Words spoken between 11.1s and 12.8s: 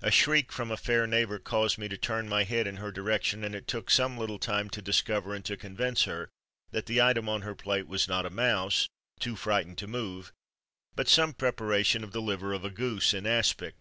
preparation of the liver of a